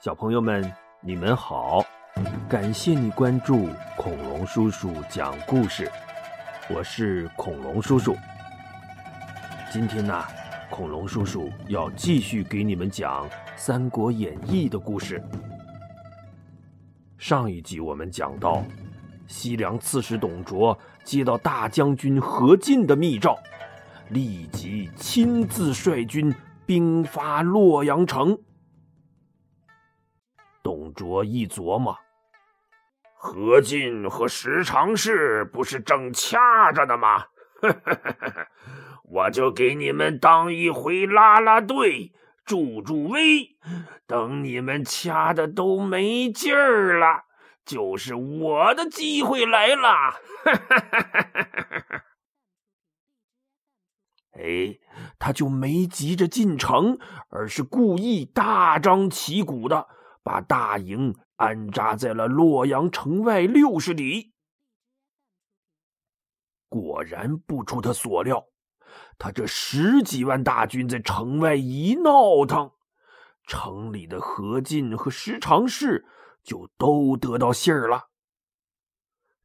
[0.00, 0.62] 小朋友们，
[1.00, 1.84] 你们好！
[2.48, 5.90] 感谢你关注恐龙叔叔讲故事，
[6.70, 8.14] 我是恐龙叔叔。
[9.72, 10.22] 今天呢，
[10.70, 15.20] 恐龙叔叔要继续给你们讲《三国演义》的故事。
[17.18, 18.62] 上一集我们讲到，
[19.26, 23.36] 西凉刺史董卓接到大将军何进的密诏，
[24.10, 26.32] 立即亲自率军
[26.64, 28.38] 兵发洛阳城。
[31.08, 31.98] 我一琢磨，
[33.14, 37.24] 何进和石常侍不是正掐着呢吗？
[39.10, 42.12] 我就给你们当一回拉拉队，
[42.44, 43.56] 助助威。
[44.06, 47.24] 等你们掐的都没劲儿了，
[47.64, 50.20] 就是我的机会来了。
[54.38, 54.78] 哎，
[55.18, 56.98] 他就没急着进城，
[57.30, 59.88] 而是故意大张旗鼓的。
[60.28, 64.34] 把大营安扎在了洛阳城外六十里。
[66.68, 68.46] 果然不出他所料，
[69.16, 72.72] 他这十几万大军在城外一闹腾，
[73.46, 76.04] 城里的何进和石常侍
[76.42, 78.10] 就都得到信儿了。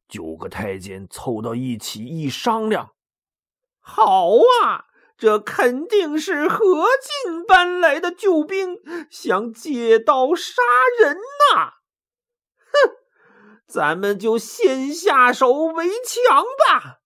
[0.06, 2.90] 九个太监凑到一起一商量，
[3.80, 4.84] 好啊！
[5.24, 8.78] 这肯定是何进搬来的救兵，
[9.10, 10.60] 想借刀杀
[11.00, 11.76] 人呐！
[12.58, 12.90] 哼，
[13.66, 16.98] 咱们就先下手为强吧。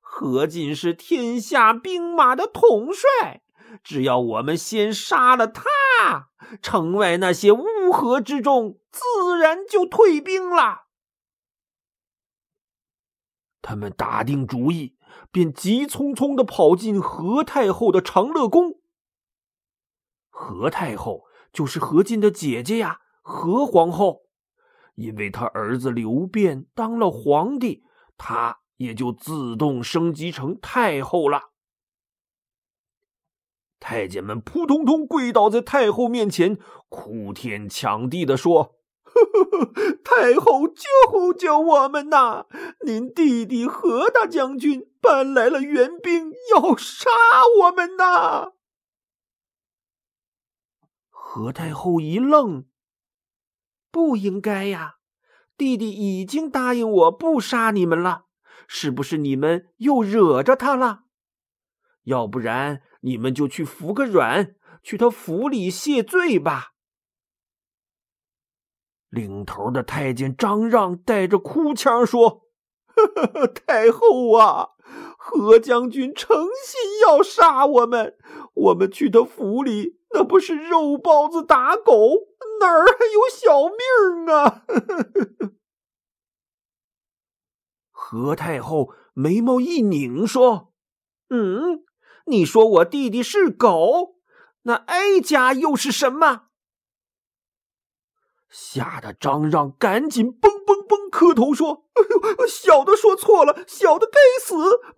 [0.00, 3.42] 何进是天下兵马的统帅，
[3.84, 5.62] 只要我们先杀了他，
[6.62, 10.84] 城外那些乌合之众自然就退兵了。
[13.60, 14.97] 他们打定主意。
[15.30, 18.80] 便急匆匆的跑进何太后的长乐宫。
[20.28, 24.22] 何太后就是何进的姐姐呀，何皇后。
[24.94, 27.84] 因为他儿子刘辩当了皇帝，
[28.16, 31.52] 她也就自动升级成太后了。
[33.78, 38.77] 太监们扑通通跪倒在太后面前，哭天抢地的说。
[40.04, 42.46] 太后，救救我们呐！
[42.84, 47.10] 您弟弟何大将军搬来了援兵，要杀
[47.62, 48.52] 我们呐！
[51.08, 52.66] 何太后一愣，
[53.90, 54.96] 不应该呀，
[55.56, 58.26] 弟弟已经答应我不杀你们了，
[58.66, 61.04] 是不是你们又惹着他了？
[62.04, 66.72] 要不然你们就去服个软，去他府里谢罪吧。
[69.10, 72.42] 领头的太监张让带着哭腔说
[72.94, 74.70] ：“呵呵太后啊，
[75.16, 78.16] 何将军诚心要杀我们，
[78.54, 81.92] 我们去他府里那不是肉包子打狗，
[82.60, 84.64] 哪儿还有小命啊？”
[87.90, 90.72] 何太后眉毛一拧说
[91.30, 91.84] ：“嗯，
[92.26, 94.16] 你说我弟弟是狗，
[94.62, 96.47] 那哀家又是什么？”
[98.50, 102.02] 吓得张让赶紧嘣嘣嘣磕头说：“哎
[102.38, 104.54] 呦，小的说错了，小的该死，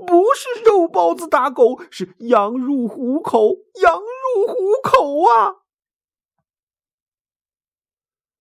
[0.06, 5.56] 不是肉包子打狗，是羊入虎口，羊入虎口啊！”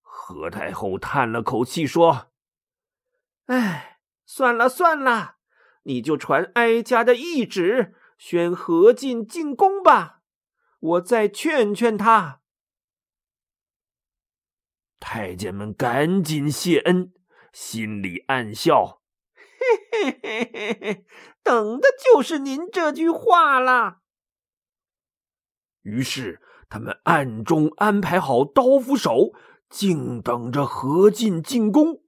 [0.02, 2.28] 何太后叹了口气说
[3.48, 5.38] ：“哎，算了算了，
[5.84, 10.20] 你就传哀家的懿旨，宣何进进宫吧，
[10.80, 12.39] 我再劝劝他。”
[15.00, 17.14] 太监们赶紧谢恩，
[17.54, 19.02] 心里暗笑
[19.34, 21.06] ：“嘿嘿嘿嘿嘿，
[21.42, 24.02] 等的就是您这句话啦。”
[25.84, 29.32] 于是他们暗中安排好刀斧手，
[29.70, 32.04] 静等着何进进宫。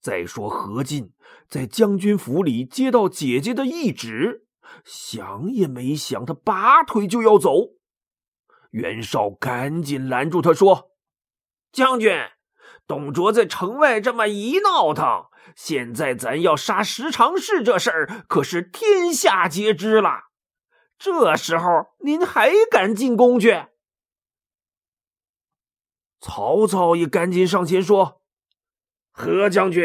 [0.00, 1.12] 再说何进
[1.48, 4.46] 在将军府里接到姐姐的懿旨，
[4.84, 7.74] 想也没想，他拔腿就要走。
[8.74, 10.90] 袁绍赶紧拦住他说
[11.70, 12.12] ：“将军，
[12.88, 20.24] 董卓在城外这么一闹腾，现在咱要杀十常侍这事儿可是天下皆知了。
[20.98, 21.66] 这时候
[22.00, 23.66] 您还敢进宫去？”
[26.18, 28.22] 曹操也赶紧上前说
[29.14, 29.84] ：“何将军，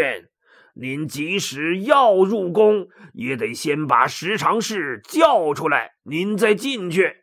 [0.74, 7.18] 您即使要入宫，也得先把十常侍叫出来，您再进去。”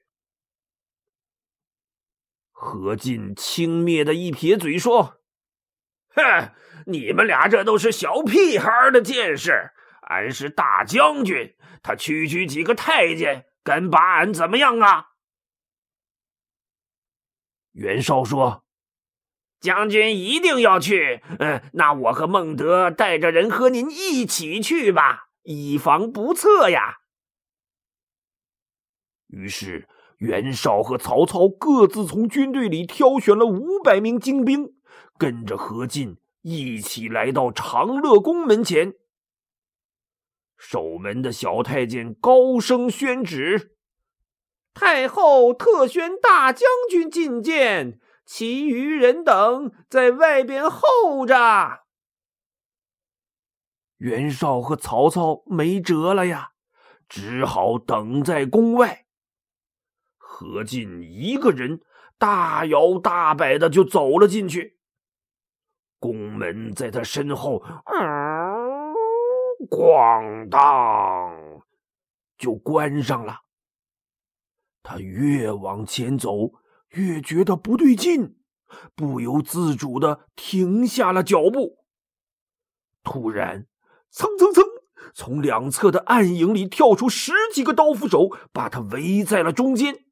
[2.58, 5.20] 何进轻蔑的一撇嘴说
[6.16, 6.54] ：“哼，
[6.86, 9.72] 你们俩这都是小屁孩的见识。
[10.08, 15.08] 俺是大将军，他区区几个太监，敢把俺怎么样啊？”
[17.72, 18.64] 袁绍说
[19.60, 27.00] ：“将军一定要去，嗯，那我和孟德带着人和您一起去吧，以防不测呀。”
[29.28, 29.86] 于是，
[30.18, 34.74] 袁绍和曹操各自从军队里挑选了五百名精兵，
[35.18, 38.94] 跟着何进一起来到长乐宫门前。
[40.56, 43.76] 守门的小太监高声宣旨。
[44.72, 51.84] 太后特宣大将军觐见，其余人等在外边候着。
[53.98, 56.50] 袁绍和曹操没辙了呀，
[57.08, 59.05] 只好等在宫外。
[60.38, 61.80] 何进一个人
[62.18, 64.76] 大摇大摆的就走了进去，
[65.98, 67.64] 宫门在他身后
[69.70, 71.62] “咣当”
[72.36, 73.44] 就关上了。
[74.82, 76.52] 他越往前走，
[76.90, 78.36] 越觉得不对劲，
[78.94, 81.78] 不由自主的停下了脚步。
[83.02, 83.66] 突然，
[84.10, 84.62] 蹭蹭蹭，
[85.14, 90.04] 从两侧的暗影里跳出十几个刀斧手，把他围在了中间。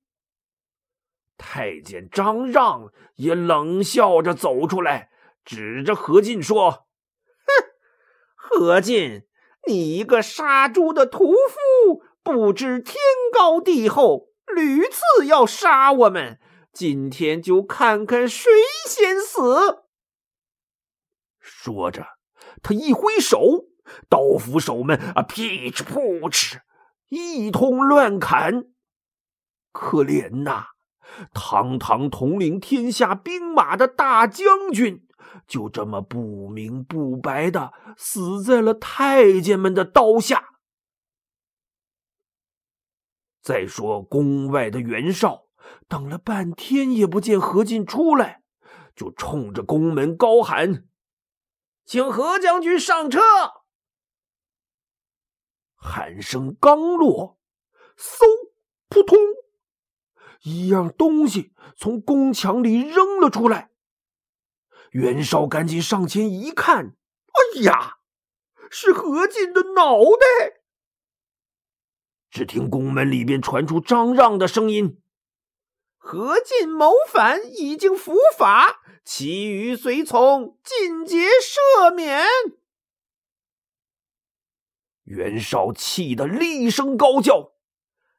[1.54, 5.10] 太监张让也冷笑着走出来，
[5.44, 6.88] 指着何进说
[7.46, 9.22] ：“哼，何进，
[9.68, 12.96] 你一个杀猪的屠夫，不知天
[13.32, 16.40] 高地厚。”屡次要杀我们，
[16.72, 18.50] 今天就看看谁
[18.88, 19.84] 先死。
[21.38, 22.04] 说着，
[22.64, 23.66] 他一挥手，
[24.08, 26.58] 刀斧手们啊，劈哧扑哧，
[27.10, 28.64] 一通乱砍。
[29.70, 30.73] 可怜呐，
[31.32, 35.06] 堂堂统领天下兵马的大将军，
[35.46, 40.50] 就这么不明不白的死在了太监们的刀下。
[43.42, 45.48] 再说，宫外的袁绍
[45.86, 48.42] 等了半天也不见何进出来，
[48.96, 50.86] 就冲着宫门高喊
[51.84, 53.20] ：“请何将军上车！”
[55.76, 57.38] 喊声刚落，
[57.98, 58.24] 嗖，
[58.88, 59.18] 扑通，
[60.44, 63.70] 一样东西从宫墙里扔了出来。
[64.92, 66.94] 袁绍赶紧上前一看，
[67.32, 67.96] 哎呀，
[68.70, 70.60] 是何进的脑袋！
[72.30, 75.00] 只听宫门里边传出张让的声音
[75.96, 82.26] ：“何进谋反，已经伏法，其余随从尽皆赦免。”
[85.04, 87.53] 袁绍气得厉声高叫：“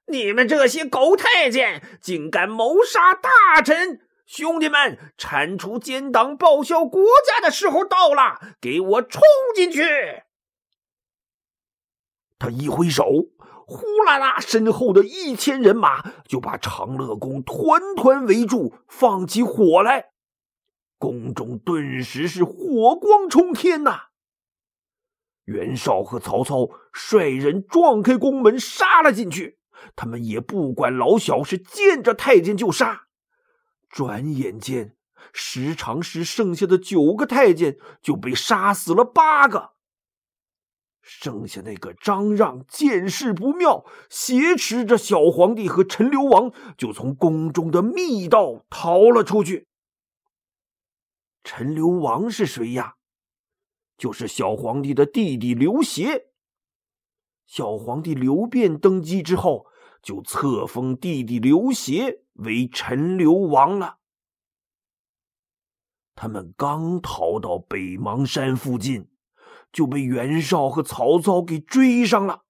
[0.07, 4.02] 你们这些狗太监，竟敢谋杀大臣！
[4.25, 9.22] 兄弟们，铲除奸党，报效国家的时候到了，给我冲
[9.56, 10.24] 进去！”
[12.40, 13.06] 他一挥手。
[13.68, 20.12] 呼啦啦，身后的一千人马就把长乐宫团团围住，放起火来。
[21.00, 24.10] 宫中顿时是火光冲天呐！
[25.46, 29.58] 袁绍和曹操率人撞开宫门，杀了进去。
[29.96, 33.08] 他们也不管老小，是见着太监就杀。
[33.90, 34.96] 转眼间，
[35.34, 39.72] 十常侍剩下的九个太监就被杀死了八个。
[41.02, 49.68] 剩下那个张让见势不妙，挟持着小皇帝和陈留王，就从宫中的密道逃了出去。
[51.44, 52.96] 陈留王是谁呀？
[53.98, 56.25] 就是小皇帝的弟弟刘协。
[57.46, 59.68] 小皇帝刘辩登基之后，
[60.05, 63.97] 就册封弟弟刘协为陈留王了。
[66.15, 69.09] 他们刚逃到北邙山附近。
[69.71, 72.45] 就被袁绍和曹操给追上了。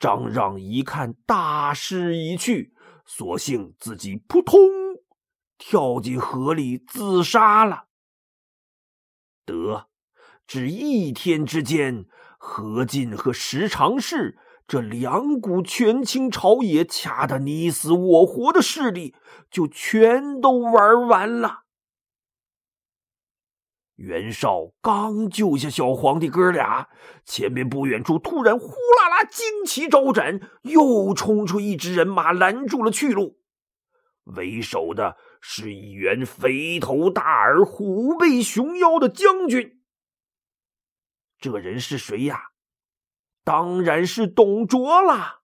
[0.00, 2.74] 张让一看大势已去，
[3.06, 4.58] 索性自己扑通
[5.58, 7.84] 跳进河里自杀了。
[9.44, 9.86] 得，
[10.44, 12.06] 只一天之间，
[12.36, 14.36] 何进和石常侍
[14.70, 19.16] 这两股权倾朝野、掐得你死我活的势力，
[19.50, 21.64] 就全都玩完了。
[23.96, 26.88] 袁绍刚救下小皇帝哥俩，
[27.24, 33.40] 前面不远处突然呼啦啦旌旗招展，又冲出一支人马拦住了去路。
[34.22, 39.80] 为首的是一员肥头大耳、虎背熊腰的将军。
[41.40, 42.50] 这人是谁呀？
[43.50, 45.40] 当然是董卓啦！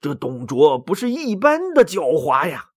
[0.00, 2.70] 这董卓不是一般的狡猾呀！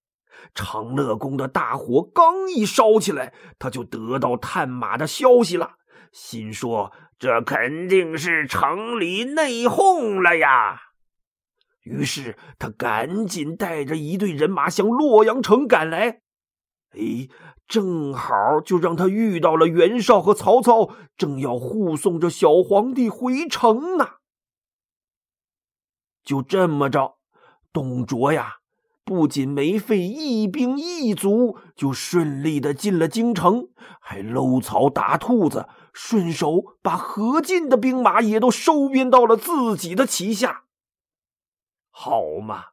[0.53, 5.75] 长乐宫的大火刚一烧起来，他就得到探马的消息了，
[6.11, 10.77] 心说这肯定是城里内讧了呀。
[11.83, 16.19] 于是他赶紧带着一队人马向洛阳城赶来。
[16.91, 17.29] 哎，
[17.65, 24.16] 正好就让他遇到了袁绍和曹操，正要护送着小皇帝回城呢。
[26.27, 27.15] 就这么着，
[27.71, 28.55] 董卓呀，
[29.05, 33.69] 不仅没费一兵一卒，就顺利的进了京城，
[34.01, 40.65] 还搂草打兔子，顺手把何进的兵马也都收编到了自己的旗下。
[41.89, 42.65] 好嘛！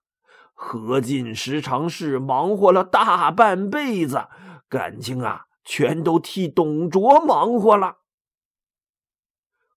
[0.53, 4.27] 何进、时常是忙活了大半辈子，
[4.69, 7.99] 感情啊，全都替董卓忙活了。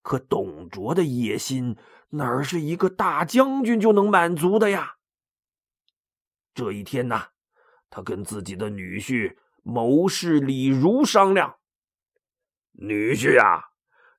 [0.01, 1.75] 可董卓的野心
[2.11, 4.95] 哪是一个大将军就能满足的呀？
[6.53, 7.27] 这一天呐，
[7.89, 11.57] 他跟自己的女婿谋士李儒商量
[12.79, 13.65] ：“女婿呀，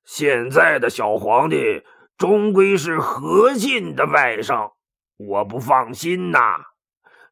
[0.05, 1.83] 现在的小皇帝
[2.17, 4.73] 终归是何进的外甥。”
[5.17, 6.67] 我不放心呐，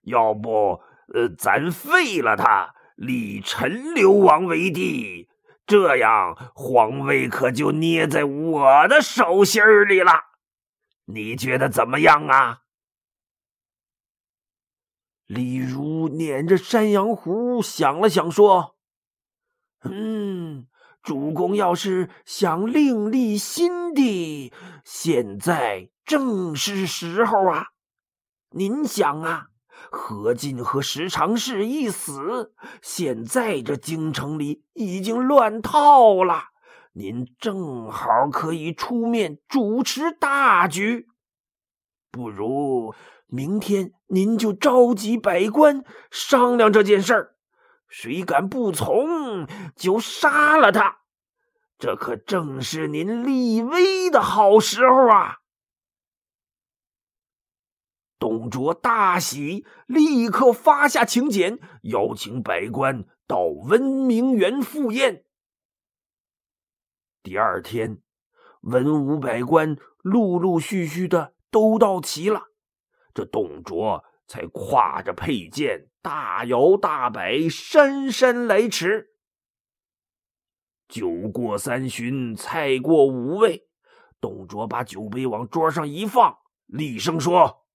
[0.01, 0.81] 要不，
[1.13, 5.29] 呃，咱废了他，立陈留王为帝，
[5.65, 10.11] 这样皇位可就捏在我的手心里了。
[11.09, 12.63] 你觉得怎么样啊？
[15.25, 18.75] 李儒捻着山羊胡想了想，说
[19.83, 20.67] ：“嗯，
[21.01, 24.51] 主公要是想另立新帝，
[24.83, 27.67] 现在正是时候啊。”
[28.51, 29.47] 您想啊，
[29.89, 36.49] 何进和石常侍一死，现在这京城里已经乱套了。
[36.97, 41.07] 您正好可以出面主持大局，
[42.09, 42.95] 不如
[43.27, 47.35] 明天您就召集百官商量这件事儿，
[47.87, 51.01] 谁敢不从，就杀了他。
[51.77, 55.41] 这可正是您立威的好时候啊！
[58.17, 65.25] 董卓大喜，立刻发下请柬，邀请百官到温明园赴宴。
[67.27, 68.01] 第二天，
[68.61, 72.43] 文武百官陆陆续续的都到齐了，
[73.13, 79.09] 这董卓才挎着佩剑，大摇大摆，姗姗来迟。
[80.87, 83.67] 酒过三巡，菜过五味，
[84.21, 87.65] 董卓把酒杯往桌上一放，厉声说。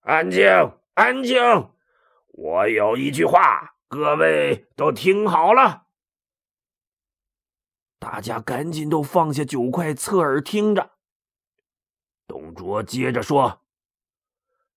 [0.00, 0.46] 安静，
[0.92, 1.40] 安静！
[2.32, 5.83] 我有一句话，各位都听好了。
[8.04, 10.90] 大家赶紧都放下酒筷，侧耳听着。
[12.26, 13.62] 董卓接着说：“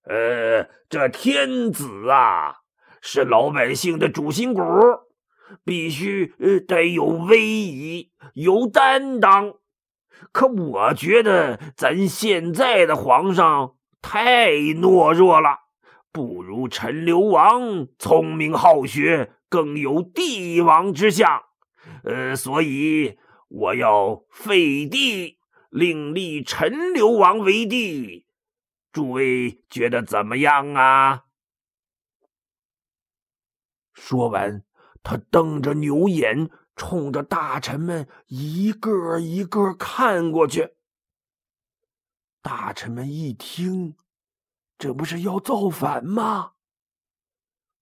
[0.07, 2.59] 呃，这天子啊，
[3.01, 4.61] 是老百姓的主心骨，
[5.65, 9.55] 必须呃得有威仪，有担当。
[10.31, 15.57] 可我觉得，咱现在的皇上……”太懦弱了，
[16.13, 21.43] 不如陈留王聪明好学，更有帝王之相。
[22.03, 23.17] 呃，所以
[23.47, 25.39] 我要废帝，
[25.69, 28.25] 另立陈留王为帝。
[28.91, 31.25] 诸位觉得怎么样啊？
[33.93, 34.63] 说完，
[35.03, 40.75] 他瞪着牛眼，冲着大臣们一个一个看过去。
[42.41, 43.97] 大臣们一听，
[44.77, 46.53] 这不是要造反吗？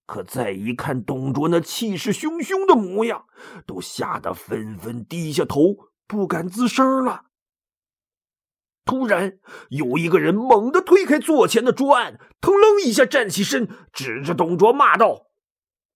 [0.06, 3.26] 可再一看董卓那气势汹汹的模样，
[3.66, 7.24] 都吓得纷纷低下头，不敢吱声了。
[8.84, 15.26] 突然，有一个人猛地推开座前的桌案，腾楞一下站起身，指着董卓骂道：“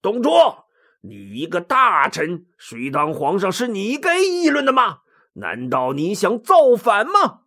[0.02, 0.66] 董卓，
[1.02, 5.02] 你一个大臣，谁当皇上是你该议论的吗？
[5.34, 7.42] 难道你想造反吗？”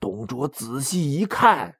[0.00, 1.77] 董卓仔细一看，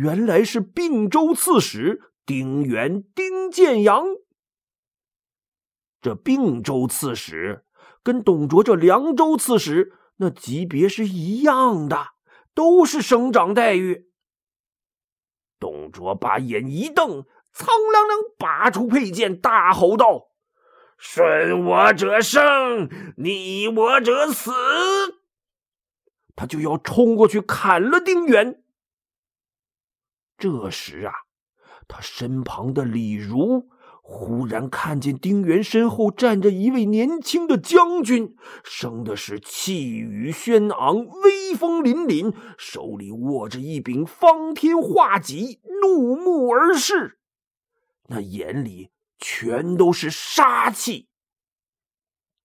[0.00, 4.02] 原来是并州刺史丁原丁建阳。
[6.00, 7.66] 这并州刺史
[8.02, 12.12] 跟董卓这凉州刺史那级别是一样的，
[12.54, 14.06] 都是省长待遇。
[15.58, 20.30] 董卓把眼一瞪，苍啷啷拔出佩剑，大吼道
[20.96, 22.88] ：“顺我者生，
[23.18, 24.50] 逆我者死！”
[26.34, 28.64] 他就要冲过去砍了丁原。
[30.40, 31.12] 这时啊，
[31.86, 33.68] 他身旁的李儒
[34.02, 47.18] 忽然看见丁原身后站着一位年轻的将军，生的是气宇轩昂、威风凛凛，手里握着一柄方天画戟，怒目而视，
[48.08, 51.08] 那眼里全都是杀气。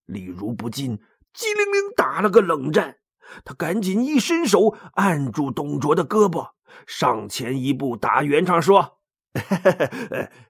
[0.04, 0.98] 李儒不禁
[1.32, 2.98] 机灵灵打了个冷战。
[3.44, 6.50] 他赶紧一伸手按住董卓的胳膊，
[6.86, 8.98] 上前一步打圆场说：“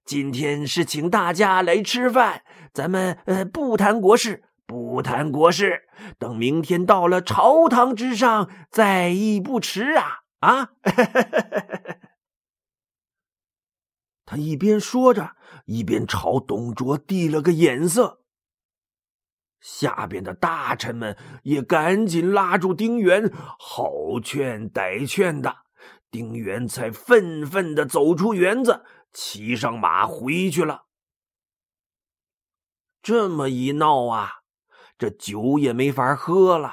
[0.04, 2.42] 今天是请大家来吃饭，
[2.72, 5.82] 咱们呃不谈国事，不谈国事，
[6.18, 10.70] 等明天到了朝堂之上再议不迟啊啊！
[14.24, 18.22] 他一边说着，一边朝董卓递了个眼色。
[19.60, 25.56] 下边的大臣们也赶紧拉住丁原，好劝歹劝的，
[26.10, 30.86] 丁原才愤愤的走出园子，骑上马回去了。
[33.02, 34.42] 这么一闹啊，
[34.98, 36.72] 这酒也没法喝了，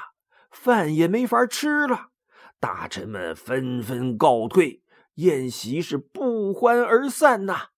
[0.50, 2.10] 饭也没法吃了，
[2.58, 4.82] 大臣们纷纷告退。
[5.16, 7.68] 宴席是不欢而散呐。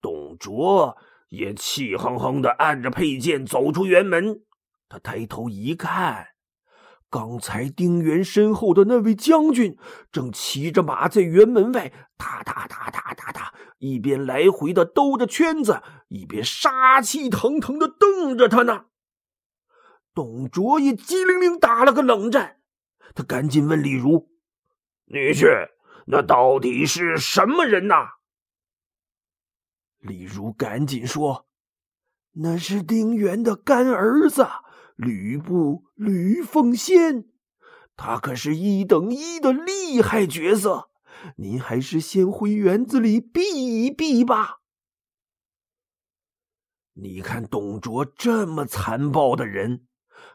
[0.00, 0.96] 董卓
[1.28, 4.44] 也气哼哼的按着佩剑走出辕门，
[4.88, 6.30] 他抬头一看，
[7.16, 9.78] 刚才丁原身后的那位将军
[10.12, 18.84] 正骑着马在辕门外，哒哒哒哒哒哒，一边来回的兜着圈子，一边杀气腾腾的瞪着他呢。
[20.12, 22.58] 董卓也机灵灵打了个冷战，
[23.14, 24.28] 他赶紧问李儒
[25.08, 25.70] ：“女婿。”
[26.08, 28.10] 那到底是什么人呐？
[30.00, 31.46] 李儒赶紧说
[32.44, 34.46] ：“那是丁原的干儿子
[34.96, 37.26] 吕布，吕奉先，
[37.96, 40.88] 他可是一等一的厉害角色。
[41.36, 43.42] 您还是先回园子里避
[43.84, 44.56] 一避吧。”
[46.98, 49.86] 你看董卓这么残暴的人，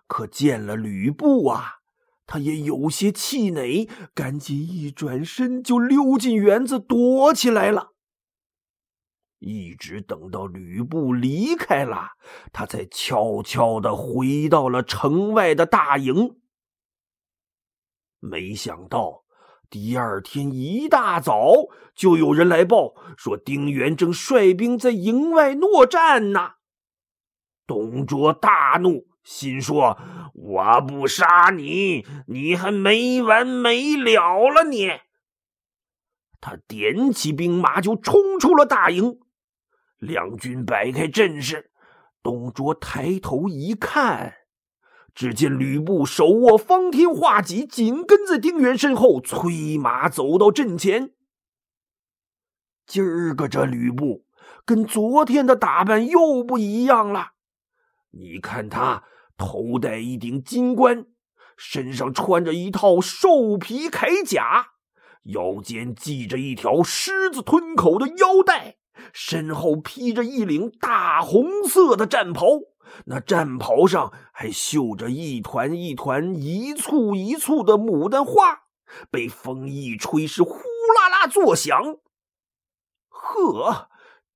[0.08, 1.78] 可见了吕布啊。
[2.28, 7.94] 他也有些气馁，赶紧一转身就溜进园子躲起来了。
[9.42, 12.10] 一直等到吕布离开了，
[12.54, 16.38] 他才悄悄的回到了城外的大营。
[18.20, 19.24] 没想到
[19.68, 21.54] 第二天一大早
[21.96, 26.52] 就有人来报说，丁原正率兵在营外搦战呢。
[27.66, 29.10] 董卓大怒。
[29.24, 30.00] 心说
[30.34, 34.90] ：“我不杀你，你还没完没了了！”你，
[36.40, 39.20] 他点起兵马就冲出了大营。
[40.02, 41.70] 两军摆开阵势，
[42.24, 44.34] 董卓抬头一看，
[45.14, 51.12] 只见吕布手握方天画戟，紧跟在丁原身后，催马走到阵前。
[52.88, 54.26] 今儿个这吕布
[54.66, 57.34] 跟昨天的打扮又不一样了，
[58.10, 59.04] 你看他。
[59.38, 61.06] 头戴一顶金冠，
[61.58, 64.74] 身上穿着一套兽皮铠甲，
[65.24, 68.78] 腰间系着一条狮子吞口的腰带，
[69.14, 72.46] 身后披着一领大红色的战袍，
[73.06, 78.64] 那战袍上还绣着一团一团、一簇一簇的牡丹花，
[79.10, 81.98] 被风一吹是呼啦啦作响。
[83.10, 83.90] 呵，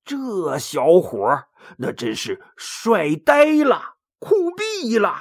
[0.03, 1.45] 这小伙
[1.77, 3.95] 那真是帅呆了。
[4.17, 5.13] 酷毙了！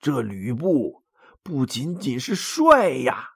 [0.00, 1.02] 这吕布
[1.42, 3.32] 不仅仅是帅呀，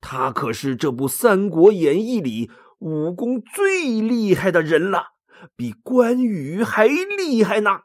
[0.00, 5.14] 他可是这部《三国演义》里武功最厉害的人了，
[5.56, 7.82] 比关羽还厉害呢。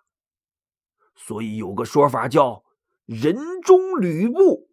[1.15, 2.63] 所以有个说法叫
[3.05, 4.69] “人中吕布”，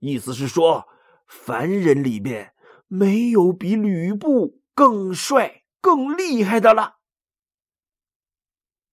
[0.00, 0.88] 意思是说，
[1.26, 2.54] 凡人里边
[2.88, 6.98] 没有比吕布更帅、更厉害的了。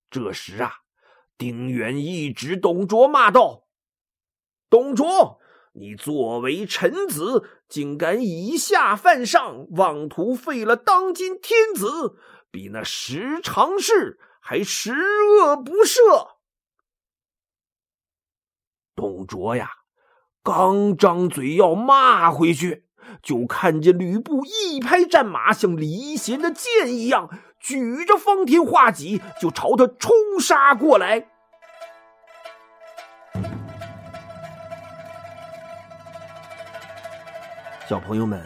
[0.09, 0.73] 这时啊。
[1.38, 3.65] 丁原一指董卓，骂道
[4.69, 5.39] ：“董卓，
[5.73, 12.15] 你作为臣子，竟敢以下犯上，妄图废了当今天子，
[12.51, 16.38] 比那十常侍还十恶不赦！”
[18.95, 19.69] 董卓呀，
[20.43, 22.86] 刚张嘴要骂回去，
[23.21, 27.29] 就看见吕布一拍战马，像离弦的箭一样。
[27.60, 31.29] 举着方天画戟就朝他冲杀过来。
[37.89, 38.39] 小朋友们，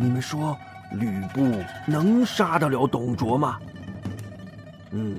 [0.00, 0.56] 你们说
[0.92, 1.42] 吕布
[1.86, 3.60] 能杀得了董卓吗？
[4.92, 5.18] 嗯，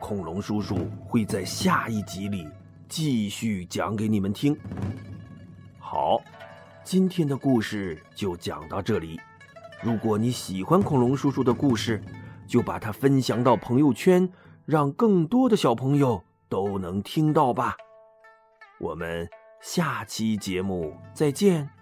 [0.00, 2.48] 恐龙叔叔会在下一集里
[2.88, 4.58] 继续讲给你们听。
[5.78, 6.20] 好，
[6.82, 9.20] 今天的故事就讲到这里。
[9.80, 12.02] 如果你喜欢恐龙叔叔的故事，
[12.48, 14.28] 就把它分享到朋友圈，
[14.64, 17.76] 让更多的小朋友都能听到吧。
[18.80, 19.30] 我们
[19.60, 21.77] 下期节目再见。